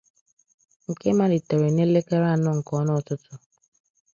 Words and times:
nke 0.89 1.09
malitere 1.17 1.67
n'elekere 1.75 2.25
anọ 2.33 2.49
nke 2.57 2.71
ọnụ 2.79 2.91
ụtụtụ 2.99 3.31